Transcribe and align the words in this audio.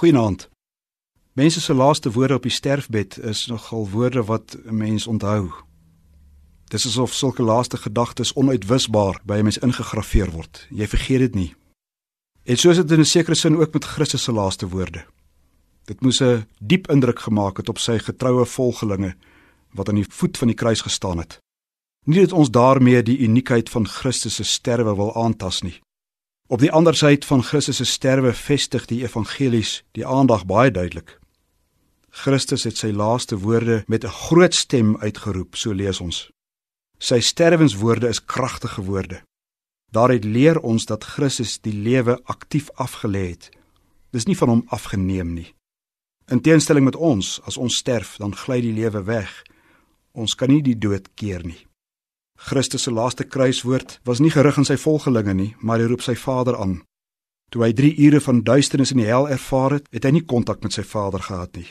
Goeienaand. 0.00 0.48
Mense 1.32 1.60
se 1.60 1.74
laaste 1.74 2.10
woorde 2.10 2.34
op 2.34 2.42
die 2.42 2.50
sterfbed 2.50 3.18
is 3.18 3.46
nogal 3.46 3.88
woorde 3.88 4.24
wat 4.24 4.56
'n 4.64 4.76
mens 4.76 5.06
onthou. 5.06 5.52
Dis 6.64 6.86
asof 6.86 7.12
sulke 7.12 7.42
laaste 7.42 7.76
gedagtes 7.76 8.32
onuitwisbaar 8.32 9.20
by 9.24 9.34
'n 9.34 9.42
mens 9.42 9.58
ingegraveer 9.58 10.30
word. 10.30 10.66
Jy 10.70 10.86
vergeet 10.86 11.18
dit 11.18 11.34
nie. 11.34 11.54
En 12.42 12.56
so 12.56 12.70
is 12.70 12.76
dit 12.76 12.90
in 12.90 13.00
'n 13.00 13.04
sekere 13.04 13.34
sin 13.34 13.56
ook 13.56 13.72
met 13.72 13.84
Christus 13.84 14.22
se 14.22 14.32
laaste 14.32 14.68
woorde. 14.68 15.04
Dit 15.84 16.00
moes 16.00 16.20
'n 16.20 16.46
diep 16.60 16.90
indruk 16.90 17.20
gemaak 17.20 17.56
het 17.56 17.68
op 17.68 17.78
sy 17.78 17.98
getroue 17.98 18.46
volgelinge 18.46 19.14
wat 19.70 19.88
aan 19.88 19.94
die 19.94 20.06
voet 20.08 20.38
van 20.38 20.46
die 20.46 20.56
kruis 20.56 20.80
gestaan 20.80 21.18
het. 21.18 21.38
Nie 22.04 22.20
dat 22.20 22.32
ons 22.32 22.50
daarmee 22.50 23.02
die 23.02 23.18
uniekheid 23.18 23.70
van 23.70 23.86
Christus 23.86 24.34
se 24.34 24.44
sterwe 24.44 24.96
wil 24.96 25.14
aantas 25.14 25.60
nie. 25.62 25.80
Op 26.50 26.58
die 26.58 26.72
ander 26.74 26.96
sy 26.98 27.12
van 27.30 27.44
Christus 27.46 27.78
se 27.78 27.84
sterwe 27.86 28.32
vestig 28.34 28.88
die 28.90 29.04
evangelies 29.06 29.84
die 29.94 30.02
aandag 30.02 30.48
baie 30.50 30.72
duidelik. 30.74 31.12
Christus 32.10 32.64
het 32.66 32.80
sy 32.80 32.90
laaste 32.90 33.38
woorde 33.38 33.84
met 33.86 34.04
'n 34.04 34.10
groot 34.10 34.54
stem 34.54 34.96
uitgeroep, 34.96 35.54
so 35.56 35.70
lees 35.72 36.00
ons. 36.00 36.30
Sy 36.98 37.20
sterwenswoorde 37.20 38.08
is 38.08 38.24
kragtige 38.24 38.82
woorde. 38.82 39.22
Daaruit 39.92 40.24
leer 40.24 40.60
ons 40.60 40.84
dat 40.84 41.04
Christus 41.04 41.60
die 41.60 41.72
lewe 41.72 42.20
aktief 42.24 42.70
afgelê 42.74 43.28
het. 43.28 43.50
Dis 44.10 44.26
nie 44.26 44.36
van 44.36 44.48
hom 44.48 44.64
afgeneem 44.66 45.34
nie. 45.34 45.54
In 46.26 46.40
teenstelling 46.40 46.84
met 46.84 46.96
ons, 46.96 47.40
as 47.44 47.56
ons 47.56 47.76
sterf, 47.76 48.16
dan 48.16 48.34
gly 48.34 48.60
die 48.60 48.72
lewe 48.72 49.04
weg. 49.04 49.42
Ons 50.12 50.34
kan 50.34 50.48
nie 50.48 50.62
die 50.62 50.78
dood 50.78 51.08
keer 51.14 51.46
nie. 51.46 51.66
Christus 52.40 52.82
se 52.82 52.90
laaste 52.90 53.24
kruiswoord 53.24 53.98
was 54.08 54.20
nie 54.20 54.30
gerig 54.32 54.56
aan 54.56 54.64
sy 54.64 54.78
volgelinge 54.80 55.34
nie, 55.36 55.50
maar 55.60 55.80
hy 55.80 55.90
roep 55.90 56.00
sy 56.00 56.14
Vader 56.16 56.56
aan. 56.56 56.78
Toe 57.52 57.66
hy 57.66 57.72
3 57.76 57.90
ure 58.06 58.20
van 58.24 58.40
duisternis 58.46 58.94
in 58.94 59.02
die 59.02 59.10
hel 59.10 59.28
ervaar 59.28 59.76
het, 59.76 59.90
het 59.92 60.06
hy 60.08 60.14
nie 60.16 60.24
kontak 60.24 60.62
met 60.64 60.72
sy 60.72 60.84
Vader 60.86 61.20
gehad 61.20 61.58
nie. 61.58 61.66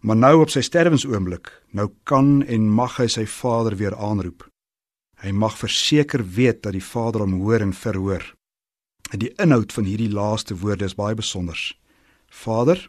Maar 0.00 0.16
nou 0.16 0.34
op 0.46 0.52
sy 0.54 0.62
sterwensoomblik, 0.64 1.50
nou 1.76 1.90
kan 2.08 2.40
en 2.48 2.70
mag 2.72 2.96
hy 2.96 3.10
sy 3.12 3.26
Vader 3.28 3.76
weer 3.76 3.96
aanroep. 3.98 4.46
Hy 5.20 5.34
mag 5.36 5.58
verseker 5.60 6.24
weet 6.24 6.62
dat 6.64 6.72
die 6.72 6.84
Vader 6.84 7.26
hom 7.26 7.36
hoor 7.42 7.60
en 7.60 7.76
verhoor. 7.76 8.24
En 9.12 9.20
die 9.20 9.34
inhoud 9.42 9.74
van 9.76 9.84
hierdie 9.84 10.08
laaste 10.08 10.56
woorde 10.62 10.88
is 10.88 10.96
baie 10.96 11.18
besonder. 11.18 11.60
Vader, 12.32 12.80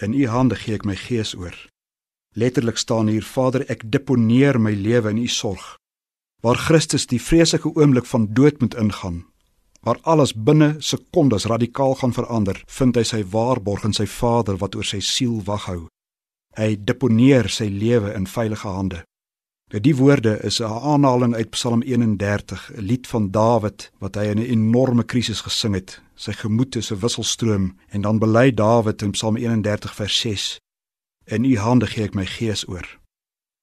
in 0.00 0.16
U 0.16 0.24
hande 0.32 0.56
gee 0.56 0.80
ek 0.80 0.88
my 0.88 0.96
gees 0.96 1.34
oor. 1.36 1.52
Letterlik 2.32 2.80
staan 2.80 3.12
hier: 3.12 3.26
Vader, 3.26 3.66
ek 3.68 3.84
deponeer 3.84 4.56
my 4.56 4.72
lewe 4.72 5.12
in 5.12 5.20
U 5.20 5.28
sorg 5.28 5.76
waar 6.42 6.58
Christus 6.58 7.06
die 7.06 7.20
vreeslike 7.22 7.70
oomblik 7.74 8.06
van 8.10 8.26
dood 8.34 8.60
moet 8.60 8.74
ingaan, 8.74 9.22
waar 9.82 9.98
alles 10.02 10.34
binne 10.34 10.74
sekondes 10.78 11.46
radikaal 11.46 11.94
gaan 11.94 12.14
verander, 12.14 12.62
vind 12.66 12.98
hy 12.98 13.04
sy 13.06 13.22
waarborg 13.30 13.86
in 13.86 13.94
sy 13.94 14.06
Vader 14.10 14.58
wat 14.58 14.74
oor 14.78 14.86
sy 14.86 15.00
siel 15.00 15.40
wag 15.46 15.68
hou. 15.70 15.80
Hy 16.58 16.76
deponeer 16.76 17.48
sy 17.48 17.70
lewe 17.70 18.12
in 18.14 18.26
veilige 18.26 18.68
hande. 18.68 19.02
Nou 19.72 19.80
die 19.80 19.94
woorde 19.96 20.36
is 20.44 20.60
'n 20.60 20.68
aanhaling 20.68 21.34
uit 21.34 21.50
Psalm 21.50 21.82
31, 21.82 22.70
'n 22.74 22.82
lied 22.82 23.06
van 23.06 23.30
Dawid 23.30 23.90
wat 23.98 24.14
hy 24.14 24.24
in 24.24 24.38
'n 24.38 24.50
enorme 24.50 25.04
krisis 25.04 25.40
gesing 25.40 25.74
het. 25.74 26.00
Sy 26.14 26.32
gemoed 26.32 26.76
is 26.76 26.92
'n 26.92 26.98
wisselstroom 26.98 27.76
en 27.88 28.00
dan 28.00 28.18
bely 28.18 28.54
Dawid 28.54 29.02
in 29.02 29.10
Psalm 29.10 29.36
31 29.36 29.94
vers 29.94 30.20
6: 30.20 30.60
In 31.24 31.44
u 31.44 31.56
hande 31.56 31.86
gee 31.86 32.04
ek 32.04 32.14
my 32.14 32.26
gees 32.26 32.68
oor. 32.68 33.01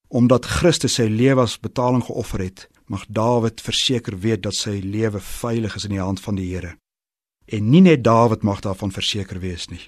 Omdat 0.09 0.45
Christus 0.45 0.95
sy 0.97 1.05
lewe 1.05 1.43
as 1.45 1.59
betaling 1.61 2.01
geoffer 2.01 2.41
het, 2.41 2.65
mag 2.89 3.05
Dawid 3.13 3.61
verseker 3.61 4.17
weet 4.17 4.41
dat 4.41 4.57
sy 4.57 4.79
lewe 4.81 5.21
veilig 5.21 5.75
is 5.77 5.85
in 5.85 5.93
die 5.93 6.01
hand 6.01 6.21
van 6.23 6.39
die 6.39 6.47
Here. 6.49 6.73
En 7.45 7.69
nie 7.69 7.81
net 7.85 8.03
Dawid 8.03 8.41
mag 8.41 8.63
daarvan 8.65 8.91
verseker 8.91 9.37
wees 9.39 9.67
nie. 9.69 9.83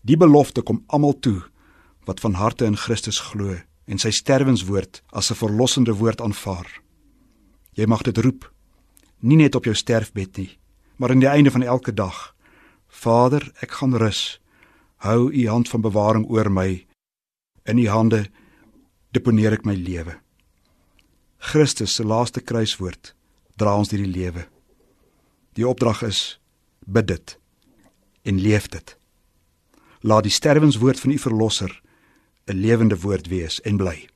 Die 0.00 0.16
belofte 0.16 0.62
kom 0.64 0.84
almal 0.88 1.18
toe 1.20 1.42
wat 2.08 2.20
van 2.24 2.38
harte 2.40 2.64
in 2.64 2.80
Christus 2.80 3.20
glo 3.20 3.58
en 3.84 4.00
sy 4.00 4.10
sterwenswoord 4.10 5.02
as 5.12 5.30
'n 5.30 5.36
verlossende 5.36 5.92
woord 5.92 6.20
aanvaar. 6.20 6.68
Jy 7.76 7.86
mag 7.86 8.02
dit 8.02 8.18
roep, 8.18 8.50
nie 9.20 9.36
net 9.36 9.54
op 9.54 9.64
jou 9.64 9.74
sterfbed 9.74 10.36
nie, 10.36 10.58
maar 10.96 11.10
in 11.10 11.20
die 11.20 11.28
einde 11.28 11.50
van 11.50 11.62
elke 11.62 11.92
dag. 11.92 12.34
Vader, 12.88 13.52
ek 13.60 13.70
gaan 13.70 13.94
rus. 13.94 14.40
Hou 14.96 15.30
u 15.32 15.48
hand 15.48 15.68
van 15.68 15.80
bewaring 15.80 16.26
oor 16.30 16.50
my. 16.50 16.86
In 17.64 17.78
u 17.78 17.88
hande 17.88 18.30
deponeer 19.10 19.56
ek 19.56 19.64
my 19.64 19.74
lewe. 19.74 20.16
Christus 21.50 21.94
se 21.96 22.04
laaste 22.04 22.40
kruiswoord 22.40 23.14
dra 23.60 23.74
ons 23.76 23.88
deur 23.88 24.02
die 24.04 24.12
lewe. 24.12 24.46
Die 25.56 25.66
opdrag 25.66 26.02
is 26.06 26.38
bid 26.86 27.08
dit 27.10 27.36
en 28.22 28.40
leef 28.40 28.68
dit. 28.68 28.96
Laat 30.00 30.24
die 30.24 30.32
sterwenswoord 30.32 31.00
van 31.00 31.10
u 31.10 31.18
verlosser 31.18 31.72
'n 32.46 32.56
lewende 32.56 32.96
woord 33.00 33.28
wees 33.28 33.60
en 33.60 33.76
bly. 33.76 34.08